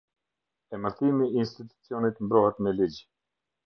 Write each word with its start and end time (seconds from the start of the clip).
Emërtimi 0.77 1.29
i 1.29 1.39
institucionit 1.43 2.27
mbrohet 2.27 2.67
me 2.67 2.79
ligj. 2.83 3.03